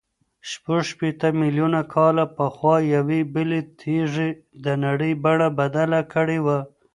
[0.49, 4.29] شپږ شپېته میلیونه کاله پخوا یوې بلې تېږې
[4.63, 6.59] د نړۍ بڼه بدله کړې وه.